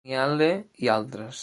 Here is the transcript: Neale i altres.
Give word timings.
Neale 0.09 0.47
i 0.85 0.89
altres. 0.95 1.39